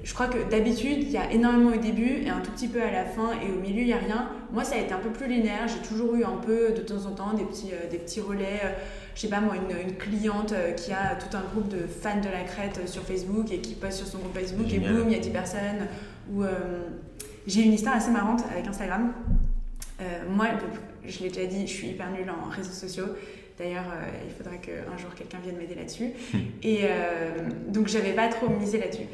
[0.07, 2.81] je crois que d'habitude, il y a énormément au début et un tout petit peu
[2.81, 4.29] à la fin et au milieu, il n'y a rien.
[4.53, 5.67] Moi, ça a été un peu plus linéaire.
[5.67, 8.61] J'ai toujours eu un peu de temps en temps des petits, euh, des petits relais.
[8.63, 8.69] Euh,
[9.15, 12.29] je sais pas moi, une, cliente euh, qui a tout un groupe de fans de
[12.29, 15.15] la crête sur Facebook et qui poste sur son groupe Facebook et boum, il y
[15.15, 15.87] a 10 personnes.
[16.33, 16.43] Ou
[17.45, 19.11] j'ai une histoire assez marrante avec Instagram.
[20.29, 20.47] moi,
[21.05, 23.07] je l'ai déjà dit, je suis hyper nulle en réseaux sociaux.
[23.59, 23.85] D'ailleurs,
[24.25, 26.11] il faudra qu'un jour quelqu'un vienne m'aider là-dessus.
[26.33, 26.37] Hmm.
[26.63, 26.81] Et
[27.69, 29.07] donc, j'avais pas trop misé là-dessus.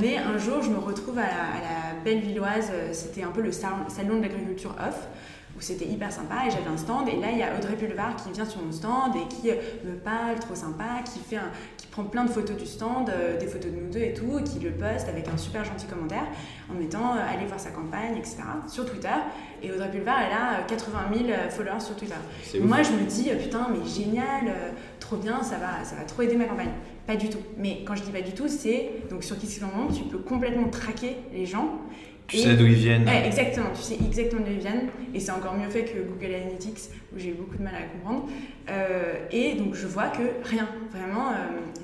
[0.00, 3.50] Mais un jour, je me retrouve à la, Belle Villoise, euh, c'était un peu le
[3.50, 5.08] salon de l'agriculture off,
[5.56, 7.08] où c'était hyper sympa et j'avais un stand.
[7.08, 9.54] Et là, il y a Audrey Pulvar qui vient sur mon stand et qui euh,
[9.84, 11.38] me parle, trop sympa, qui, fait
[11.78, 14.38] qui prend plein de photos du stand, euh, des photos de nous deux et tout,
[14.38, 16.26] et qui le poste avec un super gentil commentaire
[16.70, 18.38] en mettant allez voir sa campagne, etc.
[18.68, 19.16] sur Twitter.
[19.62, 22.14] Et Audrey Pulvar, elle a 80 000 followers sur Twitter.
[22.60, 24.52] Moi, je me dis putain, mais génial,
[24.98, 26.72] trop bien, ça va, ça va trop aider ma campagne.
[27.06, 27.40] Pas du tout.
[27.58, 31.16] Mais quand je dis pas du tout, c'est donc sur Kissing tu peux complètement traquer
[31.32, 31.80] les gens.
[32.26, 33.06] Tu sais d'où ils viennent.
[33.06, 34.88] exactement, tu sais exactement d'où ils viennent.
[35.12, 37.82] Et c'est encore mieux fait que Google Analytics, où j'ai eu beaucoup de mal à
[37.82, 38.28] comprendre.
[38.70, 41.34] Euh, et donc je vois que rien, vraiment euh,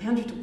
[0.01, 0.37] rien du tout.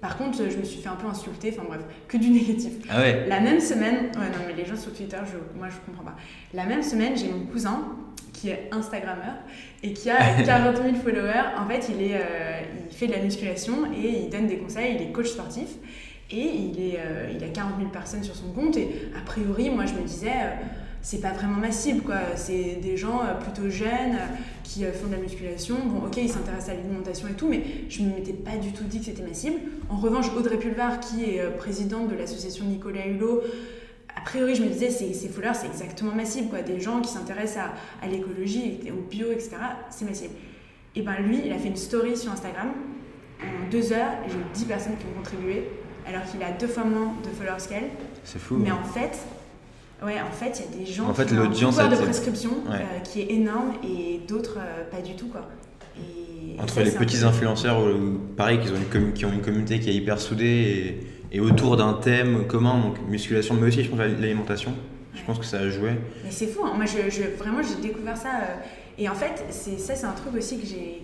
[0.00, 2.72] Par contre, je me suis fait un peu insulter, enfin bref, que du négatif.
[2.88, 3.26] Ah ouais.
[3.28, 6.16] La même semaine, ouais, non mais les gens sur Twitter, je, moi je comprends pas.
[6.54, 7.96] La même semaine, j'ai mon cousin
[8.40, 9.34] qui est Instagrammeur
[9.82, 11.54] et qui a 40 000 followers.
[11.58, 14.96] En fait, il, est, euh, il fait de la musculation et il donne des conseils,
[14.96, 15.68] il est coach sportif.
[16.32, 18.76] Et il, est, euh, il a 40 000 personnes sur son compte.
[18.76, 20.54] Et a priori, moi, je me disais, euh,
[21.02, 22.18] c'est pas vraiment ma cible, quoi.
[22.36, 24.16] C'est des gens plutôt jeunes
[24.62, 25.74] qui font de la musculation.
[25.86, 28.84] Bon, ok, ils s'intéressent à l'alimentation et tout, mais je me m'étais pas du tout
[28.84, 29.58] dit que c'était ma cible.
[29.88, 33.42] En revanche, Audrey Pulvar, qui est présidente de l'association Nicolas Hulot,
[34.20, 36.62] a priori, je me disais, ces, ces followers, c'est exactement ma cible, quoi.
[36.62, 39.56] Des gens qui s'intéressent à, à l'écologie, au bio, etc.
[39.90, 40.34] C'est ma cible.
[40.96, 42.68] Et ben lui, il a fait une story sur Instagram.
[43.40, 45.68] En deux heures, j'ai 10 personnes qui ont contribué,
[46.06, 47.90] alors qu'il a deux fois moins de followers qu'elle.
[48.24, 48.56] C'est fou.
[48.56, 48.78] Mais hein.
[48.82, 49.18] en fait,
[50.04, 51.96] ouais, en fait, il y a des gens en fait, qui ont un pouvoir de
[51.96, 55.48] prescription euh, qui est énorme et d'autres euh, pas du tout, quoi.
[55.96, 57.80] Et, Entre les petits influenceurs,
[58.36, 61.76] pareil, qui ont, une qui ont une communauté qui est hyper soudée et et autour
[61.76, 64.72] d'un thème commun, donc musculation, mais aussi je pense l'alimentation.
[65.14, 65.90] Je pense que ça a joué.
[66.24, 66.72] Mais c'est fou, hein.
[66.76, 68.28] moi je, vraiment j'ai découvert ça.
[68.28, 68.56] Euh,
[68.98, 71.02] et en fait, ça c'est un truc aussi que j'ai.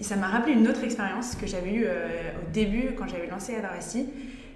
[0.00, 3.54] Ça m'a rappelé une autre expérience que j'avais eue euh, au début quand j'avais lancé
[3.54, 4.06] Adarasti.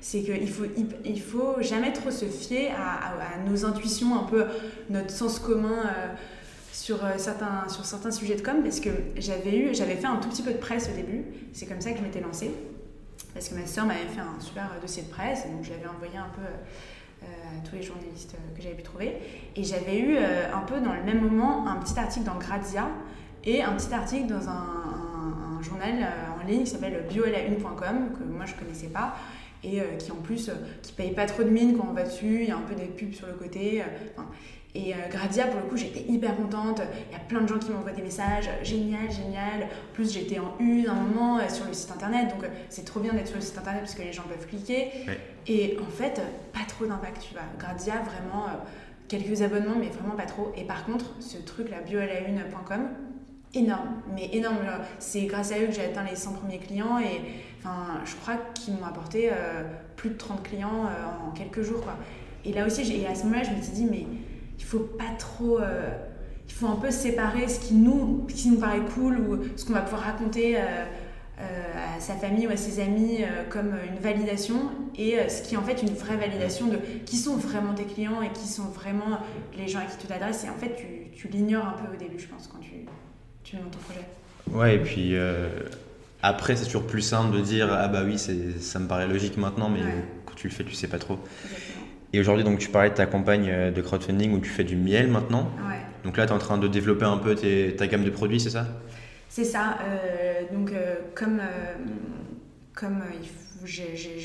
[0.00, 0.64] C'est qu'il faut,
[1.04, 4.44] il faut jamais trop se fier à, nos intuitions, un peu
[4.90, 5.82] notre sens commun.
[5.86, 6.08] Euh,
[6.72, 10.42] sur certains, sur certains sujets de com parce que j'avais j'avais fait un tout petit
[10.42, 11.22] peu de presse au début
[11.52, 12.50] c'est comme ça que je m'étais lancée
[13.34, 16.30] parce que ma soeur m'avait fait un super dossier de presse, donc j'avais envoyé un
[16.34, 16.46] peu
[17.24, 19.16] euh, à tous les journalistes euh, que j'avais pu trouver.
[19.56, 22.88] Et j'avais eu euh, un peu dans le même moment un petit article dans Grazia
[23.44, 25.94] et un petit article dans un, journal
[26.38, 29.16] en ligne qui s'appelle biola1.com, que moi je connaissais pas,
[29.62, 30.50] et qui en plus
[30.82, 32.74] qui paye pas trop de mine quand on va dessus, il y a un peu
[32.74, 33.82] des pubs sur le côté.
[34.74, 36.82] Et euh, Gradia, pour le coup, j'étais hyper contente.
[37.08, 38.50] Il y a plein de gens qui m'envoient des messages.
[38.62, 39.62] Génial, génial.
[39.62, 42.28] En plus, j'étais en une un moment euh, sur le site internet.
[42.28, 44.46] Donc, euh, c'est trop bien d'être sur le site internet parce que les gens peuvent
[44.48, 44.90] cliquer.
[45.46, 46.20] Et en fait,
[46.52, 47.44] pas trop d'impact, tu vois.
[47.56, 48.46] Gradia, vraiment,
[49.06, 50.52] quelques abonnements, mais vraiment pas trop.
[50.56, 52.88] Et par contre, ce truc-là, biola1.com,
[53.54, 54.02] énorme.
[54.12, 54.58] Mais énorme.
[54.98, 56.98] C'est grâce à eux que j'ai atteint les 100 premiers clients.
[56.98, 57.20] Et
[57.60, 59.30] enfin, je crois qu'ils m'ont apporté
[59.94, 60.88] plus de 30 clients
[61.24, 61.96] en quelques jours, quoi.
[62.44, 64.06] Et là aussi, et à ce moment-là, je me suis dit, mais
[64.58, 65.60] il faut pas trop.
[65.60, 65.90] Euh,
[66.46, 69.72] il faut un peu séparer ce qui nous, qui nous paraît cool ou ce qu'on
[69.72, 70.60] va pouvoir raconter euh,
[71.40, 71.42] euh,
[71.98, 75.82] sa famille ou à ses amis comme une validation et ce qui est en fait
[75.82, 79.18] une vraie validation de qui sont vraiment tes clients et qui sont vraiment
[79.56, 80.44] les gens à qui tu t'adresses.
[80.44, 82.84] Et en fait, tu, tu l'ignores un peu au début, je pense, quand tu,
[83.42, 84.04] tu montes ton projet.
[84.52, 85.16] Ouais, et puis
[86.22, 89.70] après, c'est toujours plus simple de dire Ah bah oui, ça me paraît logique maintenant,
[89.70, 89.80] mais
[90.26, 91.18] quand tu le fais, tu sais pas trop.
[92.14, 94.76] Et aujourd'hui, donc tu parlais de ta campagne euh, de crowdfunding où tu fais du
[94.76, 95.50] miel maintenant.
[95.68, 95.80] Ouais.
[96.04, 98.50] Donc là, tu es en train de développer un peu ta gamme de produits, c'est
[98.50, 98.68] ça?
[99.28, 99.78] C'est ça.
[99.82, 101.40] Euh, donc, euh, comme,
[102.72, 103.02] comme
[103.64, 103.82] je,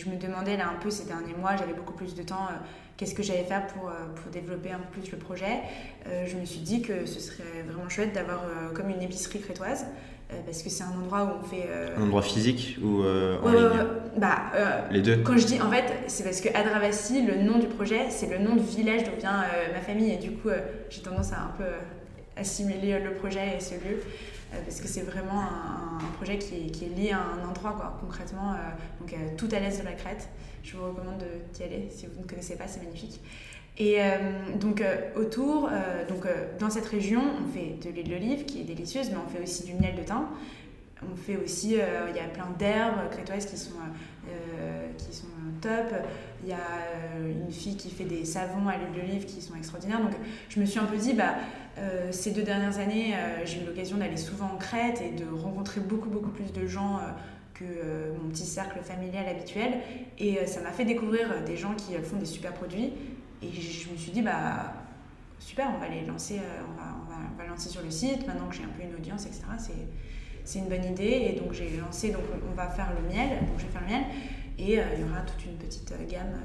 [0.08, 2.50] me demandais là un peu ces derniers mois, j'avais beaucoup plus de temps,
[2.96, 5.62] qu'est-ce que j'allais faire pour, pour développer un peu plus le projet,
[6.06, 8.44] je me suis dit que ce serait vraiment chouette d'avoir
[8.76, 9.88] comme une épicerie crétoise.
[10.32, 11.66] Euh, parce que c'est un endroit où on fait.
[11.68, 14.52] Euh, un endroit physique ou euh, en ligne bah,
[14.92, 15.18] Les deux.
[15.24, 18.38] Quand je dis, en fait, c'est parce que Adravasi, le nom du projet, c'est le
[18.38, 20.50] nom du village d'où vient ma famille, et du coup,
[20.90, 21.64] j'ai tendance à un peu
[22.38, 24.02] assimiler le projet et ce lieu,
[24.52, 27.98] parce que c'est vraiment un, projet qui est, qui est, lié à un endroit, quoi,
[28.00, 28.56] concrètement,
[29.00, 30.30] donc tout à l'est de la Crète.
[30.64, 33.20] Je vous recommande d'y aller si vous ne connaissez pas, c'est magnifique.
[33.78, 34.18] Et euh,
[34.60, 36.26] donc euh, autour, euh, donc,
[36.60, 39.64] dans cette région, on fait de l'huile d'olive qui est délicieuse, mais on fait aussi
[39.64, 40.28] du miel de thym.
[41.10, 43.72] On fait aussi, il y a plein d'herbes crétoises qui sont,
[44.98, 45.28] qui sont
[45.62, 45.94] top.
[46.44, 46.58] Il y a
[47.22, 50.02] une fille qui fait des savons à l'huile d'olive qui sont extraordinaires.
[50.02, 50.12] Donc
[50.50, 51.36] je me suis un peu dit, bah,
[52.12, 53.14] ces deux dernières années,
[53.46, 57.00] j'ai eu l'occasion d'aller souvent en Crète et de rencontrer beaucoup, beaucoup plus de gens
[57.54, 57.64] que
[58.22, 59.76] mon petit cercle familial habituel.
[60.18, 62.92] Et ça m'a fait découvrir des gens qui font des super produits.
[63.42, 64.74] Et je me suis dit, bah,
[65.40, 68.48] super, on va les lancer, euh, on va, on va, lancer sur le site, maintenant
[68.48, 69.44] que j'ai un peu une audience, etc.
[70.44, 71.34] C'est une bonne idée.
[71.34, 74.04] Et donc j'ai lancé, donc on va faire le miel, donc je vais le miel,
[74.58, 76.40] et euh, il y aura toute une petite euh, gamme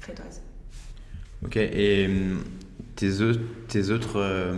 [0.00, 0.42] crétoise.
[1.44, 2.10] Ok, et
[2.96, 4.52] tes, autres, tes autres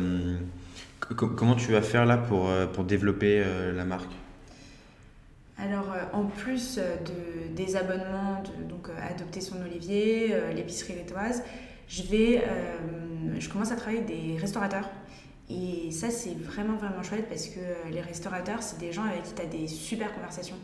[1.01, 4.11] comment tu vas faire là pour, pour développer la marque?
[5.62, 11.42] Alors, en plus de, des abonnements, de, donc adopter son olivier, l'épicerie crétoise,
[11.90, 14.88] je vais, euh, je commence à travailler avec des restaurateurs.
[15.51, 17.59] Et ça, c'est vraiment, vraiment chouette parce que
[17.92, 20.55] les restaurateurs, c'est des gens avec qui tu as des super conversations.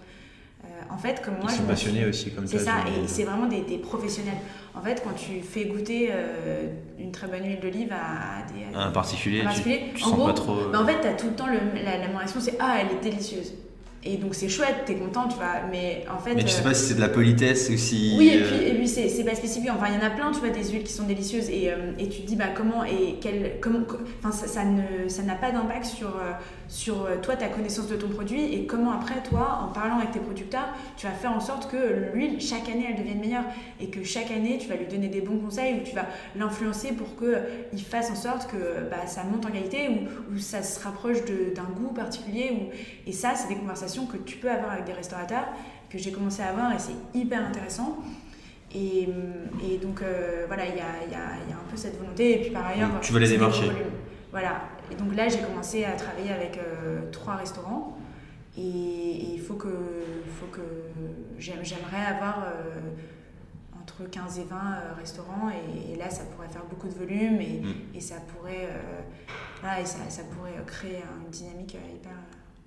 [0.64, 1.50] Euh, en fait, comme moi.
[1.50, 2.58] Ils sont passionnés aussi, comme ça.
[2.58, 4.38] C'est ça, et c'est vraiment des, des, professionnels.
[4.74, 8.76] En fait, quand tu fais goûter euh, une très bonne huile d'olive à, des.
[8.76, 9.42] un particulier,
[9.94, 10.70] tu, sens pas trop.
[10.72, 13.00] Bah, en fait, tu as tout le temps le, la, la c'est Ah, elle est
[13.00, 13.52] délicieuse.
[14.06, 15.62] Et donc c'est chouette, t'es content, tu vois.
[15.70, 16.34] Mais en fait.
[16.34, 18.14] Mais tu sais pas si c'est de la politesse ou si.
[18.16, 19.70] Oui, et puis, et puis c'est pas spécifique.
[19.74, 21.50] Enfin, il y en a plein, tu vois, des huiles qui sont délicieuses.
[21.50, 23.58] Et, euh, et tu te dis, bah comment et quel.
[23.60, 23.80] Comment,
[24.20, 26.32] enfin, ça, ça n'a ça pas d'impact sur, euh,
[26.68, 28.54] sur euh, toi, ta connaissance de ton produit.
[28.54, 32.12] Et comment après, toi, en parlant avec tes producteurs, tu vas faire en sorte que
[32.14, 33.44] l'huile, chaque année, elle devienne meilleure.
[33.80, 36.92] Et que chaque année, tu vas lui donner des bons conseils ou tu vas l'influencer
[36.92, 40.82] pour qu'il fasse en sorte que bah, ça monte en qualité ou, ou ça se
[40.82, 42.50] rapproche d'un goût particulier.
[42.52, 42.70] Ou...
[43.06, 45.46] Et ça, c'est des conversations que tu peux avoir avec des restaurateurs,
[45.88, 47.98] que j'ai commencé à avoir et c'est hyper intéressant.
[48.74, 49.08] Et,
[49.64, 52.38] et donc euh, voilà, il y a, y, a, y a, un peu cette volonté.
[52.38, 53.70] Et puis par ailleurs, tu veux les démarcher.
[54.30, 54.62] Voilà.
[54.90, 57.96] Et donc là, j'ai commencé à travailler avec euh, trois restaurants.
[58.58, 60.62] Et il faut que, faut que
[61.38, 62.80] j'aimerais avoir euh,
[63.80, 64.58] entre 15 et 20
[64.98, 65.50] restaurants.
[65.50, 67.74] Et, là, ça pourrait faire beaucoup de volume et, mm.
[67.94, 68.68] et ça pourrait,
[69.80, 72.12] et ça, ça, pourrait créer une dynamique hyper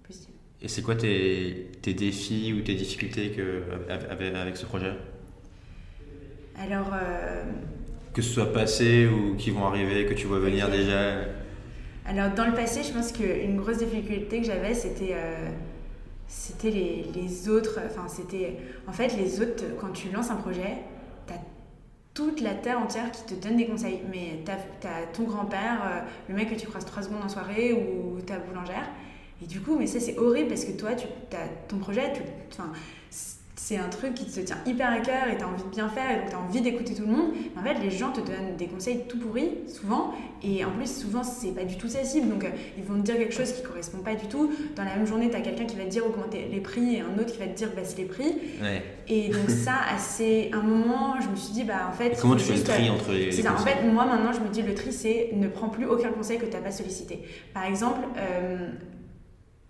[0.03, 0.38] positive.
[0.61, 4.91] Et c'est quoi tes, tes, défis ou tes difficultés que, avec, avec ce projet?
[6.59, 6.91] Alors.
[6.93, 7.43] Euh,
[8.13, 11.21] que ce soit passé ou qui vont arriver, que tu vois venir déjà?
[12.05, 15.13] Alors, dans le passé, je pense qu'une grosse difficulté que j'avais, c'était.
[15.13, 15.49] Euh,
[16.27, 20.77] c'était les, les, autres, enfin c'était, en fait les autres, quand tu lances un projet,
[21.25, 21.39] tu as
[22.13, 24.01] toute la terre entière qui te donne des conseils.
[24.11, 27.73] Mais tu as, ton grand-père, euh, le mec que tu croises trois secondes en soirée
[27.73, 28.87] ou ta boulangère,
[29.41, 32.21] et du coup, mais ça c'est horrible parce que toi, tu, as ton projet, tu,
[33.69, 35.89] c'est un truc qui te tient hyper à cœur et tu as envie de bien
[35.89, 37.31] faire et donc tu as envie d'écouter tout le monde.
[37.53, 40.13] Mais en fait, les gens te donnent des conseils tout pourris, souvent.
[40.41, 42.29] Et en plus, souvent, c'est pas du tout sa cible.
[42.29, 44.49] Donc, euh, ils vont te dire quelque chose qui correspond pas du tout.
[44.75, 47.01] Dans la même journée, tu as quelqu'un qui va te dire augmenter les prix et
[47.01, 48.33] un autre qui va te dire baisse les prix.
[49.07, 52.17] Et donc, ça, à un moment, je me suis dit, bah en fait.
[52.19, 53.31] comment tu fais le tri entre les.
[53.31, 53.53] C'est ça.
[53.53, 56.39] En fait, moi, maintenant, je me dis, le tri, c'est ne prends plus aucun conseil
[56.39, 57.23] que tu n'as pas sollicité.
[57.53, 58.69] Par exemple, euh,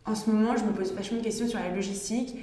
[0.06, 2.36] en ce moment, je me pose vachement de questions sur la logistique,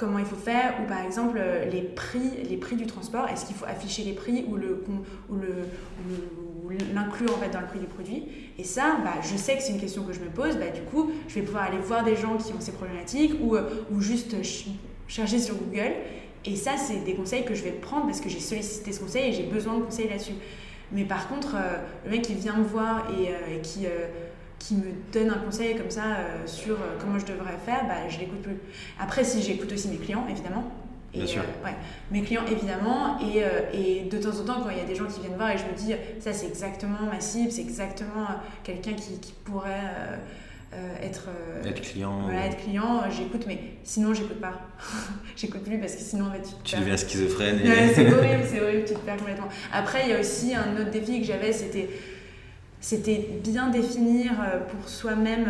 [0.00, 3.44] comment il faut faire, ou par exemple euh, les prix, les prix du transport, est-ce
[3.44, 4.82] qu'il faut afficher les prix ou le
[5.28, 5.50] ou le
[6.94, 8.24] l'inclure en fait dans le prix du produit?
[8.58, 10.56] Et ça bah, je sais que c'est une question que je me pose.
[10.56, 13.56] Bah, du coup je vais pouvoir aller voir des gens qui ont ces problématiques ou,
[13.56, 14.36] euh, ou juste
[15.06, 15.92] chercher sur Google.
[16.46, 19.28] Et ça c'est des conseils que je vais prendre parce que j'ai sollicité ce conseil
[19.28, 20.34] et j'ai besoin de conseils là-dessus.
[20.92, 21.76] Mais par contre euh,
[22.06, 23.86] le mec qui vient me voir et, qui
[24.60, 28.42] qui me donne un conseil comme ça sur comment je devrais faire, bah, je l'écoute
[28.42, 28.58] plus.
[29.00, 30.70] Après, si j'écoute aussi mes clients, évidemment,
[31.12, 31.42] Bien sûr.
[31.64, 31.74] ouais,
[32.12, 33.42] mes clients évidemment et,
[33.76, 35.58] et, de temps en temps quand il y a des gens qui viennent voir et
[35.58, 38.28] je me dis ça c'est exactement ma cible c'est exactement
[38.62, 39.90] quelqu'un qui, qui, pourrait
[40.72, 42.20] euh, être, euh, être client.
[42.22, 44.60] Voilà, être client, j'écoute, mais sinon j'écoute pas.
[45.36, 47.58] j'écoute plus parce que sinon en fait, tu, tu deviens schizophrène.
[47.58, 47.92] Et...
[47.92, 49.48] c'est horrible, c'est horrible, tu te perds complètement.
[49.72, 51.88] Après, il y a aussi un autre défi que j'avais, c'était
[52.80, 55.46] c'était bien définir euh, pour soi-même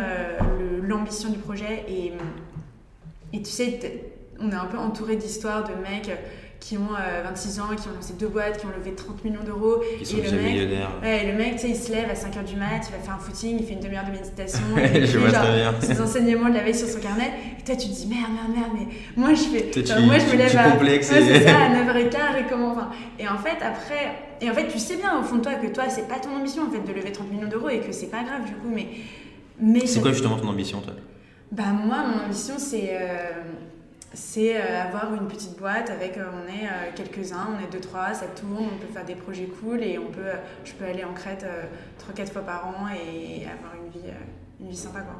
[0.83, 1.85] l'ambition du projet.
[1.87, 2.13] Et,
[3.33, 3.79] et tu sais,
[4.39, 6.11] on est un peu entouré d'histoires de mecs
[6.61, 6.93] qui ont
[7.23, 9.83] 26 euh, ans, qui ont lancé deux boîtes, qui ont levé 30 millions d'euros.
[9.97, 10.91] Qui sont et déjà millionnaires.
[11.01, 13.15] Ouais, le mec, tu sais, il se lève à 5h du mat, il va faire
[13.15, 16.61] un footing, il fait une demi-heure de méditation, il fait genre, ses enseignements de la
[16.63, 17.31] veille sur son carnet.
[17.59, 19.71] Et toi, tu te dis merde, merde, merde, mais moi, je fais.
[19.71, 20.77] Tu, moi, je me lève à.
[20.77, 22.71] Ouais, ça, à 9h15 et comment.
[22.73, 24.13] Enfin, et en fait, après.
[24.39, 26.35] Et en fait, tu sais bien au fond de toi que toi, c'est pas ton
[26.35, 28.69] ambition en fait de lever 30 millions d'euros et que c'est pas grave du coup,
[28.71, 28.87] mais.
[29.59, 30.93] mais c'est quoi justement ton ambition, toi?
[31.51, 32.91] Bah, moi, mon ambition, c'est.
[32.91, 33.41] Euh,
[34.13, 37.79] c'est euh, avoir une petite boîte avec euh, on est euh, quelques-uns, on est deux
[37.79, 40.31] trois, ça tourne, on peut faire des projets cool et on peut,
[40.65, 41.45] je peux aller en Crète
[41.97, 44.09] trois quatre fois par an et avoir une vie,
[44.59, 45.15] une vie sympa quoi.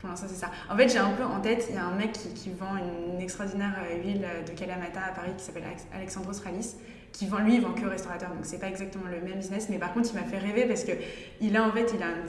[0.00, 0.52] Pour l'instant, c'est ça.
[0.70, 2.76] En fait, j'ai un peu en tête, il y a un mec qui, qui vend
[2.76, 6.76] une extraordinaire huile de Kalamata à Paris qui s'appelle Alexandros Ralis,
[7.12, 9.68] qui vend, lui, il vend que au restaurateur, donc c'est pas exactement le même business,
[9.70, 10.92] mais par contre, il m'a fait rêver parce que
[11.40, 12.28] il a en fait, il a pas, une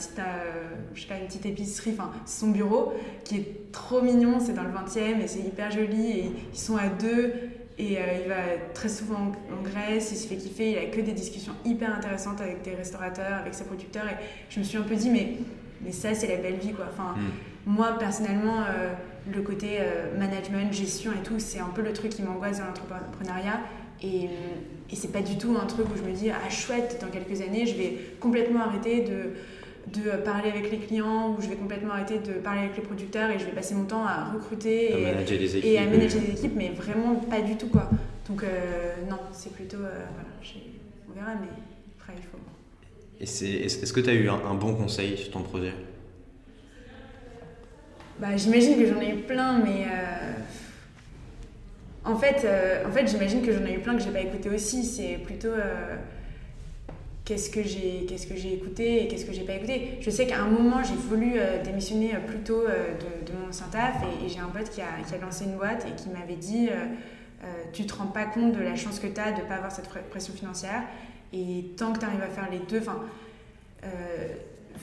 [1.29, 5.39] petite épicerie, enfin, son bureau qui est trop mignon, c'est dans le 20e et c'est
[5.39, 7.33] hyper joli et ils sont à deux
[7.77, 8.35] et euh, il va
[8.73, 12.41] très souvent en, Grèce, il se fait kiffer, il a que des discussions hyper intéressantes
[12.41, 14.15] avec des restaurateurs, avec ses producteurs et
[14.49, 15.37] je me suis un peu dit, mais,
[15.81, 16.85] mais ça, c'est la belle vie quoi.
[16.91, 17.71] Enfin, mm.
[17.71, 18.93] moi, personnellement, euh,
[19.31, 19.77] le côté
[20.17, 23.59] management, gestion et tout, c'est un peu le truc qui m'angoisse dans l'entrepreneuriat.
[24.01, 24.29] Et,
[24.91, 27.41] et c'est pas du tout un truc où je me dis, ah chouette, dans quelques
[27.41, 29.33] années, je vais complètement arrêter de,
[29.93, 33.29] de parler avec les clients, ou je vais complètement arrêter de parler avec les producteurs
[33.29, 36.69] et je vais passer mon temps à recruter et, et, à manager des équipes, mais
[36.69, 37.89] vraiment pas du tout quoi.
[38.27, 40.61] Donc euh, non, c'est plutôt, euh, voilà,
[41.09, 41.47] on verra, mais
[41.99, 42.37] après il faut.
[43.19, 45.73] Est-ce est que tu as eu un, bon conseil sur ton projet?
[48.19, 50.33] Bah, J'imagine que j'en ai eu plein, mais euh,
[52.05, 52.47] en fait,
[52.85, 54.83] en fait j'imagine que j'en ai eu plein que j'ai pas écouté aussi.
[54.83, 55.49] C'est plutôt
[57.29, 59.97] qu'est-ce que j'ai que écouté et qu'est-ce que j'ai pas écouté.
[60.01, 63.95] Je sais qu'à un moment j'ai voulu euh, démissionner plus tôt de, mon ancien taf
[64.03, 66.69] et, j'ai un pote qui a, qui a, lancé une boîte et qui m'avait dit
[67.71, 69.87] tu te rends pas compte de la chance que tu as de pas avoir cette
[70.09, 70.83] pression financière
[71.31, 72.81] et tant que tu arrives à faire les deux,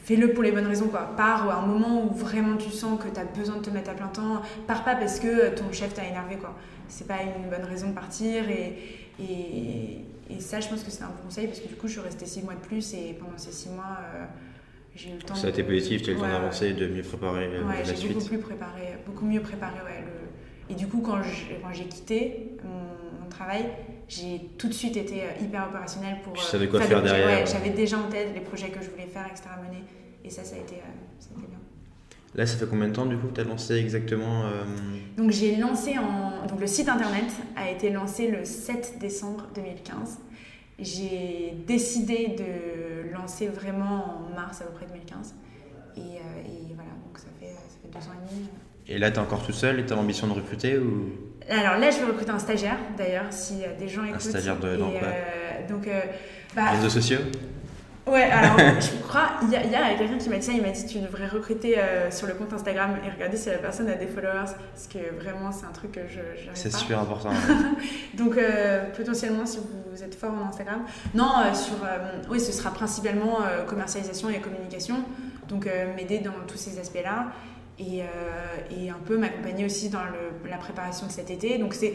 [0.04, 0.88] fais-le pour les bonnes raisons.
[0.88, 1.10] Quoi.
[1.16, 3.90] Pars à un moment où vraiment tu sens que tu as besoin de te mettre
[3.90, 4.42] à plein temps.
[4.66, 6.36] Pars pas parce que ton chef t'a énervé.
[6.36, 6.54] Quoi.
[6.88, 8.44] C'est pas une bonne raison de partir.
[8.48, 11.92] Et, et ça, je pense que c'est un bon conseil parce que du coup, je
[11.92, 14.24] suis restée six mois de plus et pendant ces six mois, euh,
[14.94, 15.34] j'ai eu le temps.
[15.34, 17.84] Ça a été positif, tu as eu le temps d'avancer, de mieux préparer euh, ouais,
[17.84, 18.12] la suite.
[18.12, 19.76] Beaucoup, plus préparé, beaucoup mieux préparé.
[19.84, 20.72] Ouais, le...
[20.72, 21.22] Et du coup, quand
[21.72, 23.66] j'ai quitté mon, mon travail,
[24.08, 26.32] j'ai tout de suite été euh, hyper opérationnelle pour.
[26.32, 27.40] Tu savais quoi faire derrière.
[27.40, 29.44] Ouais, j'avais déjà en tête les projets que je voulais faire, etc.
[29.64, 29.84] mener.
[30.24, 30.76] Et ça, ça a été,
[31.20, 31.60] ça a été bien.
[32.36, 34.64] Là, ça fait combien de temps du coup que tu as lancé exactement euh...
[35.16, 36.46] Donc j'ai lancé en...
[36.46, 37.24] Donc le site internet
[37.56, 40.18] a été lancé le 7 décembre 2015.
[40.78, 45.34] J'ai décidé de lancer vraiment en mars à peu près 2015.
[45.96, 46.02] Et, euh,
[46.44, 48.48] et voilà, donc ça fait, ça fait deux ans et demi.
[48.88, 51.10] Et là, tu es encore tout seul et tu as l'ambition de recruter ou...
[51.48, 54.16] Alors là, je vais recruter un stagiaire d'ailleurs, si des gens écoutent.
[54.16, 54.68] Un stagiaire de.
[54.68, 56.00] Euh, donc, euh,
[56.54, 57.20] bah, Réseaux sociaux?
[58.06, 60.70] Ouais, alors je crois, il y a, a quelqu'un qui m'a dit ça, il m'a
[60.70, 63.96] dit tu devrais recruter euh, sur le compte Instagram et regarder si la personne a
[63.96, 66.20] des followers, parce que vraiment c'est un truc que je
[66.54, 67.30] C'est super important.
[68.14, 70.82] Donc euh, potentiellement si vous, êtes fort en Instagram.
[71.14, 71.74] Non, euh, sur,
[72.30, 74.96] oui, ce sera principalement commercialisation et communication,
[75.48, 77.26] donc m'aider dans tous ces aspects-là.
[77.78, 78.00] Et,
[78.70, 81.58] et, un peu m'accompagner aussi dans le, la préparation de cet été.
[81.58, 81.92] Donc c'est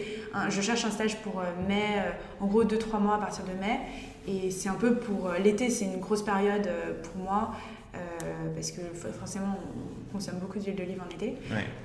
[0.50, 1.84] je cherche un stage pour mai,
[2.40, 3.80] en gros 2-3 mois à partir de mai.
[4.28, 7.56] Et c'est un peu pour euh, l'été, c'est une grosse période euh, pour moi.
[7.94, 7.98] Euh,
[8.56, 8.80] parce que
[9.20, 11.36] forcément on consomme beaucoup d'huile d'olive en été.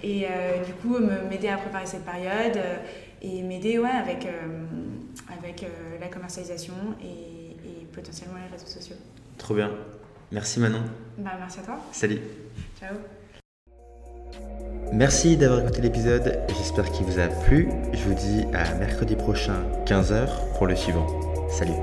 [0.04, 0.26] Et
[0.64, 2.60] du coup, m'aider à préparer cette période
[3.22, 4.28] et m'aider ouais, avec,
[5.36, 5.66] avec
[6.00, 7.56] la commercialisation et,
[7.92, 8.96] potentiellement les réseaux sociaux.
[9.38, 9.70] Trop bien.
[10.30, 10.82] Merci Manon.
[11.16, 11.78] Bah, merci à toi.
[11.92, 12.20] Salut.
[12.78, 12.94] Ciao.
[14.92, 17.68] Merci d'avoir écouté l'épisode, j'espère qu'il vous a plu.
[17.92, 21.06] Je vous dis à mercredi prochain 15h pour le suivant.
[21.50, 21.74] Salut